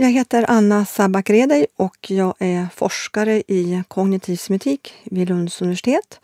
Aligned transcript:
Jag 0.00 0.10
heter 0.10 0.44
Anna 0.48 0.84
Sabakredej 0.84 1.66
och 1.76 2.10
jag 2.10 2.34
är 2.38 2.66
forskare 2.74 3.42
i 3.46 3.82
kognitiv 3.88 4.36
semiotik 4.36 4.94
vid 5.04 5.28
Lunds 5.28 5.62
universitet. 5.62 6.20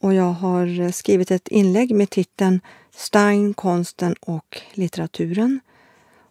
Och 0.00 0.14
jag 0.14 0.32
har 0.32 0.92
skrivit 0.92 1.30
ett 1.30 1.48
inlägg 1.48 1.94
med 1.94 2.10
titeln 2.10 2.60
Stein, 2.90 3.54
konsten 3.54 4.14
och 4.20 4.60
litteraturen. 4.72 5.60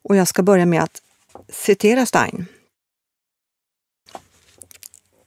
Och 0.01 0.15
jag 0.15 0.27
ska 0.27 0.43
börja 0.43 0.65
med 0.65 0.83
att 0.83 1.01
citera 1.49 2.05
Stein. 2.05 2.45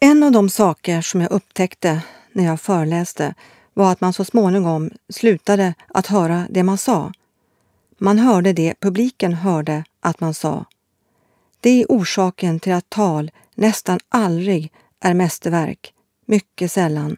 En 0.01 0.23
av 0.23 0.33
de 0.33 0.51
saker 0.51 1.01
som 1.01 1.21
jag 1.21 1.31
upptäckte 1.31 2.03
när 2.33 2.45
jag 2.45 2.61
föreläste 2.61 3.35
var 3.75 3.93
att 3.93 4.01
man 4.01 4.13
så 4.13 4.25
småningom 4.25 4.91
slutade 5.09 5.75
att 5.89 6.07
höra 6.07 6.47
det 6.51 6.63
man 6.63 6.79
sa. 6.79 7.13
Man 7.99 8.19
hörde 8.19 8.53
det 8.53 8.75
publiken 8.81 9.35
hörde 9.35 9.85
att 10.01 10.21
man 10.21 10.35
sa. 10.35 10.65
Det 11.61 11.71
är 11.71 11.87
orsaken 11.89 12.61
till 12.61 12.73
att 12.73 12.91
tal 12.91 13.31
nästan 13.55 13.99
aldrig 14.09 14.73
är 15.01 15.15
mästerverk, 15.15 15.95
mycket 16.27 16.73
sällan, 16.73 17.17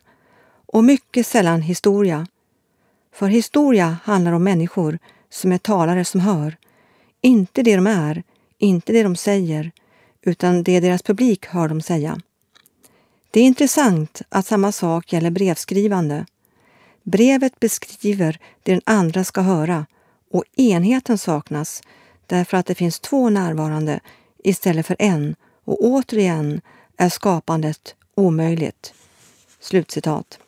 och 0.66 0.84
mycket 0.84 1.26
sällan 1.26 1.62
historia. 1.62 2.26
För 3.14 3.26
historia 3.26 3.96
handlar 4.04 4.32
om 4.32 4.44
människor 4.44 4.98
som 5.30 5.52
är 5.52 5.58
talare 5.58 6.04
som 6.04 6.20
hör, 6.20 6.56
inte 7.20 7.62
det 7.62 7.76
de 7.76 7.86
är, 7.86 8.22
inte 8.58 8.92
det 8.92 9.02
de 9.02 9.16
säger, 9.16 9.70
utan 10.22 10.62
det 10.62 10.80
deras 10.80 11.02
publik 11.02 11.46
hör 11.46 11.68
dem 11.68 11.80
säga. 11.80 12.20
Det 13.30 13.40
är 13.40 13.44
intressant 13.44 14.22
att 14.28 14.46
samma 14.46 14.72
sak 14.72 15.12
gäller 15.12 15.30
brevskrivande. 15.30 16.26
Brevet 17.02 17.60
beskriver 17.60 18.38
det 18.62 18.72
den 18.72 18.82
andra 18.86 19.24
ska 19.24 19.40
höra 19.40 19.86
och 20.30 20.44
enheten 20.56 21.18
saknas 21.18 21.82
därför 22.26 22.56
att 22.56 22.66
det 22.66 22.74
finns 22.74 23.00
två 23.00 23.30
närvarande 23.30 24.00
istället 24.42 24.86
för 24.86 24.96
en 24.98 25.36
och 25.64 25.84
återigen 25.84 26.60
är 26.96 27.08
skapandet 27.08 27.94
omöjligt. 28.14 28.94
Slutcitat. 29.60 30.38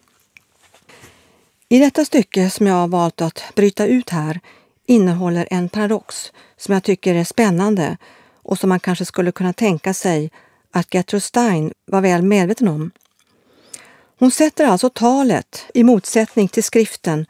I 1.69 1.79
detta 1.79 2.05
stycke 2.05 2.51
som 2.51 2.67
jag 2.67 2.75
har 2.75 2.89
valt 2.89 3.21
att 3.21 3.43
bryta 3.55 3.87
ut 3.87 4.11
här 4.11 4.41
innehåller 4.87 5.49
en 5.51 5.69
paradox 5.69 6.33
som 6.57 6.75
jag 6.75 6.83
tycker 6.83 7.15
är 7.15 7.25
spännande 7.25 7.97
och 8.43 8.59
som 8.59 8.69
man 8.69 8.81
kanske 8.81 9.05
skulle 9.05 9.33
kunna 9.33 9.53
tänka 9.53 9.95
sig 9.95 10.31
att 10.71 10.95
Gertrude 10.95 11.21
Stein 11.21 11.73
var 11.87 12.01
väl 12.01 12.23
medveten 12.23 12.69
om. 12.69 12.91
Hon 14.19 14.31
sätter 14.31 14.67
alltså 14.67 14.91
talet 14.91 15.67
i 15.75 15.85
motsättning 15.85 16.49
till 16.49 16.65
skriften 16.65 17.27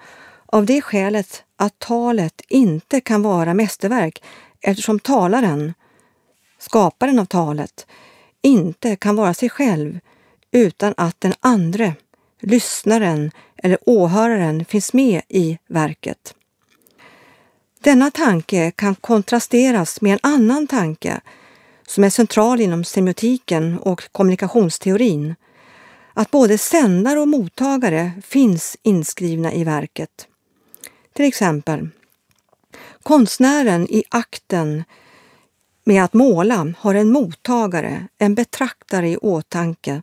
av 0.46 0.66
det 0.66 0.82
skälet 0.82 1.44
att 1.56 1.78
talet 1.78 2.42
inte 2.48 3.00
kan 3.00 3.22
vara 3.22 3.54
mästerverk 3.54 4.22
eftersom 4.60 4.98
talaren, 4.98 5.74
skaparen 6.64 7.18
av 7.18 7.24
talet, 7.24 7.86
inte 8.42 8.96
kan 8.96 9.16
vara 9.16 9.34
sig 9.34 9.48
själv 9.48 10.00
utan 10.50 10.94
att 10.96 11.20
den 11.20 11.34
andre, 11.40 11.94
lyssnaren 12.40 13.30
eller 13.56 13.78
åhöraren 13.86 14.64
finns 14.64 14.92
med 14.92 15.22
i 15.28 15.58
verket. 15.66 16.34
Denna 17.80 18.10
tanke 18.10 18.70
kan 18.70 18.94
kontrasteras 18.94 20.00
med 20.00 20.12
en 20.12 20.18
annan 20.32 20.66
tanke 20.66 21.20
som 21.86 22.04
är 22.04 22.10
central 22.10 22.60
inom 22.60 22.84
semiotiken 22.84 23.78
och 23.78 24.12
kommunikationsteorin, 24.12 25.34
att 26.14 26.30
både 26.30 26.58
sändare 26.58 27.20
och 27.20 27.28
mottagare 27.28 28.12
finns 28.22 28.76
inskrivna 28.82 29.52
i 29.52 29.64
verket. 29.64 30.28
Till 31.12 31.24
exempel, 31.24 31.88
konstnären 33.02 33.86
i 33.90 34.04
akten 34.08 34.84
med 35.84 36.04
att 36.04 36.14
måla 36.14 36.74
har 36.78 36.94
en 36.94 37.12
mottagare, 37.12 38.08
en 38.18 38.34
betraktare 38.34 39.08
i 39.08 39.16
åtanke, 39.16 40.02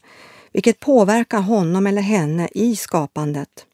vilket 0.52 0.80
påverkar 0.80 1.42
honom 1.42 1.88
eller 1.88 2.02
henne 2.02 2.50
i 2.54 2.76
skapandet. 2.76 3.66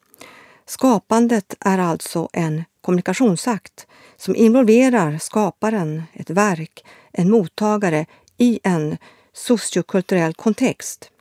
Skapandet 0.66 1.56
är 1.60 1.78
alltså 1.78 2.30
en 2.34 2.64
kommunikationsakt 2.82 3.88
som 4.18 4.36
involverar 4.36 5.18
skaparen, 5.18 6.04
ett 6.14 6.30
verk, 6.30 6.86
en 7.12 7.32
mottagare 7.32 8.06
i 8.38 8.60
en 8.64 8.98
sociokulturell 9.34 10.34
kontext. 10.34 11.12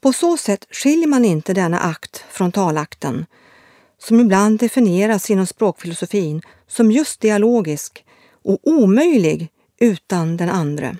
På 0.00 0.12
så 0.12 0.36
sätt 0.36 0.66
skiljer 0.70 1.06
man 1.06 1.24
inte 1.24 1.54
denna 1.54 1.80
akt 1.80 2.24
från 2.30 2.52
talakten, 2.52 3.26
som 3.98 4.20
ibland 4.20 4.58
definieras 4.58 5.30
inom 5.30 5.46
språkfilosofin 5.46 6.42
som 6.66 6.92
just 6.92 7.20
dialogisk 7.20 8.04
och 8.42 8.58
omöjlig 8.62 9.50
utan 9.80 10.36
den 10.36 10.48
andre. 10.48 10.96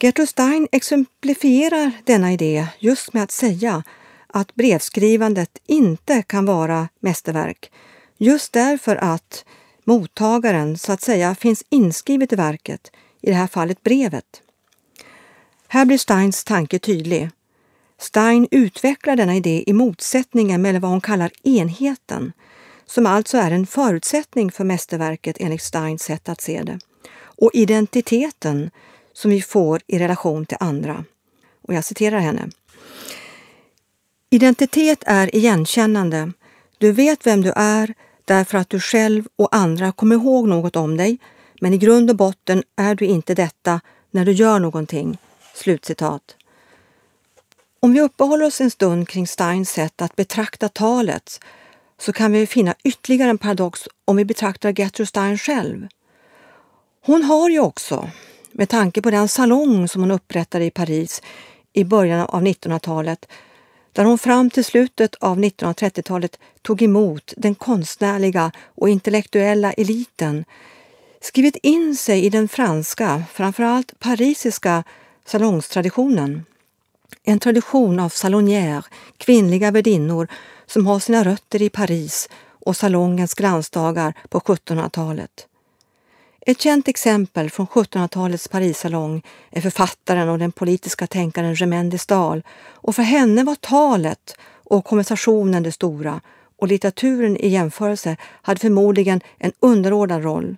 Gertrude 0.00 0.26
Stein 0.26 0.68
exemplifierar 0.72 1.92
denna 2.04 2.32
idé 2.32 2.66
just 2.78 3.12
med 3.12 3.22
att 3.22 3.30
säga 3.30 3.82
att 4.26 4.54
brevskrivandet 4.54 5.58
inte 5.66 6.22
kan 6.22 6.46
vara 6.46 6.88
mästerverk, 7.00 7.72
just 8.18 8.52
därför 8.52 8.96
att 8.96 9.44
mottagaren 9.84 10.78
så 10.78 10.92
att 10.92 11.00
säga 11.00 11.34
finns 11.34 11.64
inskrivet 11.68 12.32
i 12.32 12.36
verket, 12.36 12.90
i 13.20 13.30
det 13.30 13.36
här 13.36 13.46
fallet 13.46 13.82
brevet. 13.82 14.42
Här 15.68 15.84
blir 15.84 15.98
Steins 15.98 16.44
tanke 16.44 16.78
tydlig. 16.78 17.30
Stein 17.98 18.48
utvecklar 18.50 19.16
denna 19.16 19.36
idé 19.36 19.64
i 19.66 19.72
motsättningen 19.72 20.62
mellan 20.62 20.80
vad 20.80 20.90
hon 20.90 21.00
kallar 21.00 21.30
enheten, 21.42 22.32
som 22.88 23.06
alltså 23.06 23.36
är 23.36 23.50
en 23.50 23.66
förutsättning 23.66 24.52
för 24.52 24.64
mästerverket 24.64 25.36
enligt 25.40 25.62
Steins 25.62 26.02
sätt 26.02 26.28
att 26.28 26.40
se 26.40 26.62
det, 26.62 26.78
och 27.20 27.50
identiteten 27.54 28.70
som 29.12 29.30
vi 29.30 29.42
får 29.42 29.80
i 29.86 29.98
relation 29.98 30.46
till 30.46 30.56
andra. 30.60 31.04
Och 31.62 31.74
jag 31.74 31.84
citerar 31.84 32.18
henne. 32.18 32.48
Identitet 34.30 35.02
är 35.06 35.36
igenkännande. 35.36 36.32
Du 36.78 36.92
vet 36.92 37.26
vem 37.26 37.42
du 37.42 37.52
är 37.56 37.94
därför 38.24 38.58
att 38.58 38.70
du 38.70 38.80
själv 38.80 39.24
och 39.36 39.56
andra 39.56 39.92
kommer 39.92 40.16
ihåg 40.16 40.48
något 40.48 40.76
om 40.76 40.96
dig, 40.96 41.18
men 41.60 41.74
i 41.74 41.78
grund 41.78 42.10
och 42.10 42.16
botten 42.16 42.62
är 42.76 42.94
du 42.94 43.04
inte 43.04 43.34
detta 43.34 43.80
när 44.10 44.24
du 44.24 44.32
gör 44.32 44.58
någonting. 44.58 45.18
Slutcitat. 45.54 46.36
Om 47.80 47.92
vi 47.92 48.00
uppehåller 48.00 48.46
oss 48.46 48.60
en 48.60 48.70
stund 48.70 49.08
kring 49.08 49.26
Steins 49.26 49.70
sätt 49.70 50.02
att 50.02 50.16
betrakta 50.16 50.68
talet 50.68 51.40
så 51.98 52.12
kan 52.12 52.32
vi 52.32 52.46
finna 52.46 52.74
ytterligare 52.84 53.30
en 53.30 53.38
paradox 53.38 53.88
om 54.04 54.16
vi 54.16 54.24
betraktar 54.24 54.72
Gertrude 54.72 55.06
Stein 55.06 55.38
själv. 55.38 55.88
Hon 57.04 57.22
har 57.22 57.50
ju 57.50 57.60
också, 57.60 58.10
med 58.52 58.68
tanke 58.68 59.02
på 59.02 59.10
den 59.10 59.28
salong 59.28 59.88
som 59.88 60.02
hon 60.02 60.10
upprättade 60.10 60.64
i 60.64 60.70
Paris 60.70 61.22
i 61.72 61.84
början 61.84 62.20
av 62.20 62.42
1900-talet, 62.42 63.28
där 63.92 64.04
hon 64.04 64.18
fram 64.18 64.50
till 64.50 64.64
slutet 64.64 65.14
av 65.14 65.38
1930-talet 65.38 66.38
tog 66.62 66.82
emot 66.82 67.34
den 67.36 67.54
konstnärliga 67.54 68.52
och 68.74 68.88
intellektuella 68.88 69.72
eliten, 69.72 70.44
skrivit 71.20 71.56
in 71.56 71.96
sig 71.96 72.24
i 72.24 72.30
den 72.30 72.48
franska, 72.48 73.22
framförallt 73.32 73.98
parisiska 73.98 74.84
salongstraditionen. 75.24 76.44
En 77.22 77.38
tradition 77.38 78.00
av 78.00 78.08
salonière, 78.08 78.82
kvinnliga 79.16 79.70
värdinnor 79.70 80.28
som 80.66 80.86
har 80.86 80.98
sina 80.98 81.24
rötter 81.24 81.62
i 81.62 81.68
Paris 81.68 82.28
och 82.50 82.76
salongens 82.76 83.34
glansdagar 83.34 84.14
på 84.28 84.40
1700-talet. 84.40 85.46
Ett 86.40 86.60
känt 86.60 86.88
exempel 86.88 87.50
från 87.50 87.66
1700-talets 87.66 88.48
Parissalong 88.48 89.22
är 89.50 89.60
författaren 89.60 90.28
och 90.28 90.38
den 90.38 90.52
politiska 90.52 91.06
tänkaren 91.06 91.54
Germaine 91.54 91.90
de 91.90 91.98
Stael 91.98 92.42
och 92.70 92.96
för 92.96 93.02
henne 93.02 93.44
var 93.44 93.54
talet 93.54 94.36
och 94.64 94.84
konversationen 94.84 95.62
det 95.62 95.72
stora 95.72 96.20
och 96.58 96.68
litteraturen 96.68 97.36
i 97.36 97.48
jämförelse 97.48 98.16
hade 98.22 98.60
förmodligen 98.60 99.20
en 99.38 99.52
underordnad 99.60 100.22
roll. 100.22 100.56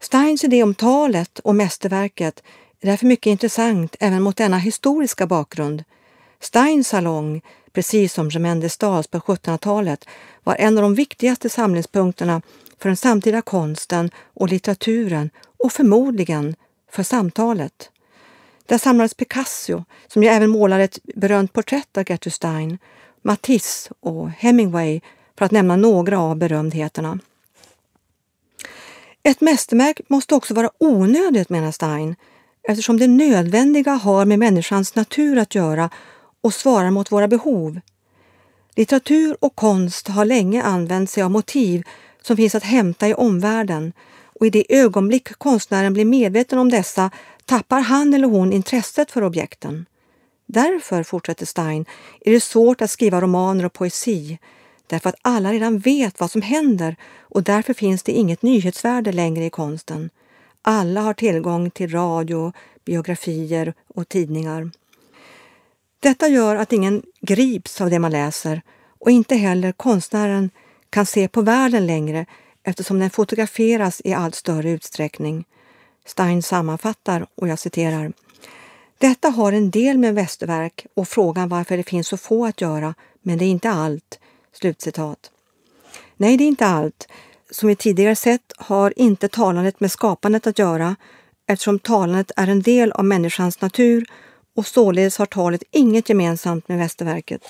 Steins 0.00 0.44
idé 0.44 0.62
om 0.62 0.74
talet 0.74 1.38
och 1.38 1.54
mästerverket 1.54 2.42
därför 2.80 3.06
mycket 3.06 3.30
intressant 3.30 3.96
även 4.00 4.22
mot 4.22 4.36
denna 4.36 4.58
historiska 4.58 5.26
bakgrund. 5.26 5.84
Steins 6.40 6.88
salong, 6.88 7.42
precis 7.72 8.12
som 8.12 8.28
Germaine 8.28 8.60
de 8.60 9.06
på 9.06 9.18
1700-talet, 9.18 10.04
var 10.44 10.54
en 10.54 10.78
av 10.78 10.82
de 10.82 10.94
viktigaste 10.94 11.48
samlingspunkterna 11.48 12.42
för 12.78 12.88
den 12.88 12.96
samtida 12.96 13.42
konsten 13.42 14.10
och 14.34 14.48
litteraturen 14.48 15.30
och 15.64 15.72
förmodligen 15.72 16.56
för 16.90 17.02
samtalet. 17.02 17.90
Där 18.66 18.78
samlades 18.78 19.14
Picasso, 19.14 19.84
som 20.06 20.22
ju 20.22 20.28
även 20.28 20.50
målade 20.50 20.84
ett 20.84 20.98
berömt 21.14 21.52
porträtt 21.52 21.96
av 21.96 22.04
Gertrude 22.10 22.34
Stein, 22.34 22.78
Matisse 23.22 23.90
och 24.00 24.30
Hemingway, 24.30 25.00
för 25.38 25.44
att 25.44 25.50
nämna 25.50 25.76
några 25.76 26.20
av 26.20 26.36
berömdheterna. 26.36 27.18
Ett 29.22 29.40
mästerverk 29.40 30.00
måste 30.08 30.34
också 30.34 30.54
vara 30.54 30.70
onödigt, 30.78 31.48
menar 31.48 31.70
Stein, 31.70 32.16
eftersom 32.68 32.98
det 32.98 33.06
nödvändiga 33.06 33.92
har 33.92 34.24
med 34.24 34.38
människans 34.38 34.94
natur 34.94 35.38
att 35.38 35.54
göra 35.54 35.90
och 36.40 36.54
svarar 36.54 36.90
mot 36.90 37.12
våra 37.12 37.28
behov. 37.28 37.80
Litteratur 38.76 39.36
och 39.40 39.56
konst 39.56 40.08
har 40.08 40.24
länge 40.24 40.62
använt 40.62 41.10
sig 41.10 41.22
av 41.22 41.30
motiv 41.30 41.82
som 42.22 42.36
finns 42.36 42.54
att 42.54 42.62
hämta 42.62 43.08
i 43.08 43.14
omvärlden 43.14 43.92
och 44.40 44.46
i 44.46 44.50
det 44.50 44.76
ögonblick 44.76 45.38
konstnären 45.38 45.92
blir 45.92 46.04
medveten 46.04 46.58
om 46.58 46.70
dessa 46.70 47.10
tappar 47.44 47.80
han 47.80 48.14
eller 48.14 48.28
hon 48.28 48.52
intresset 48.52 49.10
för 49.10 49.24
objekten. 49.24 49.86
Därför, 50.46 51.02
fortsätter 51.02 51.46
Stein, 51.46 51.84
är 52.20 52.32
det 52.32 52.40
svårt 52.40 52.82
att 52.82 52.90
skriva 52.90 53.20
romaner 53.20 53.64
och 53.64 53.72
poesi, 53.72 54.38
därför 54.86 55.08
att 55.08 55.16
alla 55.22 55.52
redan 55.52 55.78
vet 55.78 56.20
vad 56.20 56.30
som 56.30 56.42
händer 56.42 56.96
och 57.20 57.42
därför 57.42 57.74
finns 57.74 58.02
det 58.02 58.12
inget 58.12 58.42
nyhetsvärde 58.42 59.12
längre 59.12 59.44
i 59.44 59.50
konsten. 59.50 60.10
Alla 60.68 61.00
har 61.00 61.14
tillgång 61.14 61.70
till 61.70 61.90
radio, 61.92 62.52
biografier 62.84 63.74
och 63.88 64.08
tidningar. 64.08 64.70
Detta 66.00 66.28
gör 66.28 66.56
att 66.56 66.72
ingen 66.72 67.02
grips 67.20 67.80
av 67.80 67.90
det 67.90 67.98
man 67.98 68.10
läser 68.10 68.62
och 69.00 69.10
inte 69.10 69.36
heller 69.36 69.72
konstnären 69.72 70.50
kan 70.90 71.06
se 71.06 71.28
på 71.28 71.42
världen 71.42 71.86
längre 71.86 72.26
eftersom 72.62 72.98
den 72.98 73.10
fotograferas 73.10 74.02
i 74.04 74.14
allt 74.14 74.34
större 74.34 74.70
utsträckning. 74.70 75.44
Stein 76.06 76.42
sammanfattar, 76.42 77.26
och 77.34 77.48
jag 77.48 77.58
citerar. 77.58 78.12
Detta 78.98 79.28
har 79.28 79.52
en 79.52 79.70
del 79.70 79.98
med 79.98 80.14
västerverk 80.14 80.86
och 80.94 81.08
frågan 81.08 81.48
varför 81.48 81.76
det 81.76 81.82
finns 81.82 82.08
så 82.08 82.16
få 82.16 82.46
att 82.46 82.60
göra, 82.60 82.94
men 83.22 83.38
det 83.38 83.44
är 83.44 83.50
inte 83.50 83.70
allt. 83.70 84.18
Slutcitat. 84.52 85.30
Nej, 86.16 86.36
det 86.36 86.44
är 86.44 86.48
inte 86.48 86.66
allt. 86.66 87.08
Som 87.50 87.68
vi 87.68 87.76
tidigare 87.76 88.16
sett 88.16 88.52
har 88.56 88.92
inte 88.96 89.28
talandet 89.28 89.80
med 89.80 89.92
skapandet 89.92 90.46
att 90.46 90.58
göra 90.58 90.96
eftersom 91.46 91.78
talandet 91.78 92.30
är 92.36 92.48
en 92.48 92.62
del 92.62 92.92
av 92.92 93.04
människans 93.04 93.60
natur 93.60 94.04
och 94.56 94.66
således 94.66 95.18
har 95.18 95.26
talet 95.26 95.62
inget 95.70 96.08
gemensamt 96.08 96.68
med 96.68 96.78
mästerverket. 96.78 97.42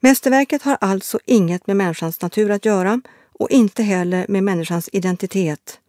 Mästerverket 0.00 0.62
har 0.62 0.78
alltså 0.80 1.18
inget 1.24 1.66
med 1.66 1.76
människans 1.76 2.22
natur 2.22 2.50
att 2.50 2.64
göra 2.64 3.00
och 3.32 3.50
inte 3.50 3.82
heller 3.82 4.26
med 4.28 4.44
människans 4.44 4.88
identitet. 4.92 5.80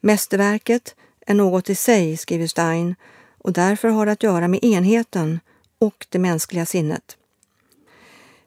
Mästerverket 0.00 0.94
är 1.26 1.34
något 1.34 1.70
i 1.70 1.74
sig, 1.74 2.16
skriver 2.16 2.46
Stein, 2.46 2.94
och 3.38 3.52
därför 3.52 3.88
har 3.88 4.06
det 4.06 4.12
att 4.12 4.22
göra 4.22 4.48
med 4.48 4.64
enheten 4.64 5.40
och 5.78 6.06
det 6.08 6.18
mänskliga 6.18 6.66
sinnet. 6.66 7.16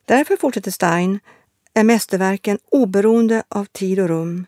Därför, 0.06 0.38
fortsätter 0.38 0.72
Stein, 0.72 1.19
är 1.74 1.83
mästerverken 1.83 2.60
oberoende 2.71 3.44
av 3.50 3.66
tid 3.66 4.00
och 4.00 4.07
rum. 4.07 4.45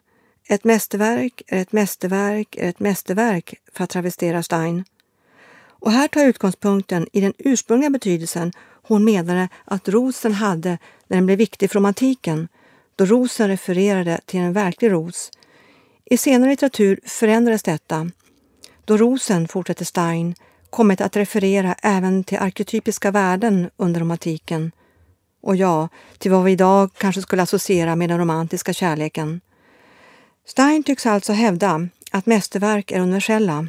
Ett 0.48 0.64
mästerverk 0.64 1.42
är 1.48 1.62
ett 1.62 1.72
mästerverk 1.72 2.56
är 2.56 2.70
ett 2.70 2.80
mästerverk, 2.80 3.54
för 3.74 3.84
att 3.84 3.90
travestera 3.90 4.44
Stein. 4.44 4.84
Och 5.64 5.92
här 5.92 6.08
tar 6.08 6.26
utgångspunkten 6.26 7.08
i 7.14 7.22
den 7.22 7.34
ursprungliga 7.38 7.90
betydelsen 7.90 8.52
hon 8.84 9.04
menade 9.04 9.50
att 9.66 9.90
rosen 9.90 10.34
hade 10.34 10.78
när 11.08 11.18
den 11.18 11.26
blev 11.26 11.38
viktig 11.38 11.72
för 11.72 11.80
romantiken, 11.80 12.48
då 12.96 13.06
rosen 13.06 13.48
refererade 13.48 14.20
till 14.26 14.40
en 14.40 14.54
verklig 14.54 14.92
ros. 14.92 15.32
I 16.06 16.18
senare 16.18 16.50
litteratur 16.50 17.00
förändrades 17.06 17.64
detta, 17.64 18.12
då 18.86 18.98
rosen, 18.98 19.48
fortsätter 19.48 19.86
Stein, 19.86 20.36
kommit 20.70 21.02
att 21.02 21.16
referera 21.16 21.76
även 21.82 22.24
till 22.24 22.38
arketypiska 22.38 23.12
värden 23.12 23.70
under 23.78 24.00
romantiken 24.00 24.72
och 25.42 25.56
ja, 25.56 25.90
till 26.18 26.32
vad 26.32 26.44
vi 26.44 26.52
idag 26.52 26.90
kanske 26.98 27.22
skulle 27.22 27.42
associera 27.42 27.96
med 27.96 28.10
den 28.10 28.20
romantiska 28.20 28.74
kärleken. 28.74 29.42
Stein 30.46 30.84
tycks 30.84 31.06
alltså 31.06 31.34
hävda 31.34 31.88
att 32.12 32.26
mästerverk 32.26 32.92
är 32.92 33.00
universella. 33.00 33.68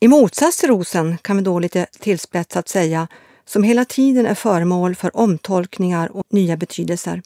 I 0.00 0.08
motsats 0.08 0.58
till 0.58 0.68
rosen 0.68 1.18
kan 1.22 1.36
vi 1.36 1.42
då 1.42 1.58
lite 1.58 1.86
tillspetsat 2.00 2.68
säga 2.68 3.08
som 3.44 3.62
hela 3.62 3.84
tiden 3.84 4.26
är 4.26 4.34
föremål 4.34 4.94
för 4.94 5.16
omtolkningar 5.16 6.16
och 6.16 6.24
nya 6.30 6.56
betydelser. 6.56 7.22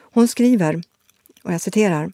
Hon 0.00 0.28
skriver, 0.28 0.82
och 1.42 1.52
jag 1.52 1.60
citerar, 1.60 2.12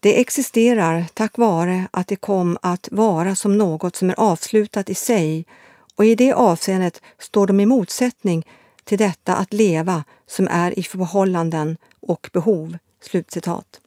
det 0.00 0.20
existerar 0.20 1.04
tack 1.14 1.38
vare 1.38 1.88
att 1.90 2.08
det 2.08 2.16
kom 2.16 2.58
att 2.62 2.88
vara 2.92 3.34
som 3.34 3.58
något 3.58 3.96
som 3.96 4.10
är 4.10 4.20
avslutat 4.20 4.90
i 4.90 4.94
sig 4.94 5.46
och 5.96 6.04
i 6.04 6.14
det 6.14 6.32
avseendet 6.32 7.02
står 7.18 7.46
de 7.46 7.60
i 7.60 7.66
motsättning 7.66 8.46
till 8.86 8.98
detta 8.98 9.36
att 9.36 9.52
leva 9.52 10.04
som 10.26 10.48
är 10.50 10.78
i 10.78 10.82
förhållanden 10.82 11.76
och 12.00 12.30
behov." 12.32 12.78
Slutcitat. 13.00 13.80